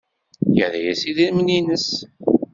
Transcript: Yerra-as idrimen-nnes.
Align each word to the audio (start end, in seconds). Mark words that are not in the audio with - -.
Yerra-as 0.57 1.01
idrimen-nnes. 1.09 1.89